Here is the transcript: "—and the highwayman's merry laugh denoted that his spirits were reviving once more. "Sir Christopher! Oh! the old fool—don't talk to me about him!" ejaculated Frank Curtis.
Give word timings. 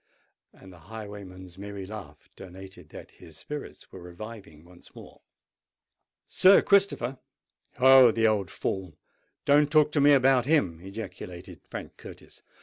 "—and 0.51 0.73
the 0.73 0.79
highwayman's 0.89 1.59
merry 1.59 1.85
laugh 1.85 2.27
denoted 2.35 2.89
that 2.89 3.11
his 3.11 3.37
spirits 3.37 3.91
were 3.91 4.01
reviving 4.01 4.65
once 4.65 4.95
more. 4.95 5.21
"Sir 6.27 6.63
Christopher! 6.63 7.19
Oh! 7.77 8.09
the 8.09 8.25
old 8.25 8.49
fool—don't 8.49 9.69
talk 9.71 9.91
to 9.91 10.01
me 10.01 10.13
about 10.13 10.47
him!" 10.47 10.81
ejaculated 10.81 11.61
Frank 11.69 11.97
Curtis. 11.97 12.41